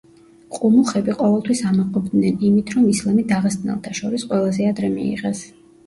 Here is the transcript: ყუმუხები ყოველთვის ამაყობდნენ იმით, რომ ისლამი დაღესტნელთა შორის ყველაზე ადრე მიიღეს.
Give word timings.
ყუმუხები 0.53 1.15
ყოველთვის 1.19 1.61
ამაყობდნენ 1.73 2.43
იმით, 2.49 2.75
რომ 2.79 2.91
ისლამი 2.95 3.29
დაღესტნელთა 3.35 3.97
შორის 4.03 4.29
ყველაზე 4.33 4.71
ადრე 4.75 4.95
მიიღეს. 5.01 5.49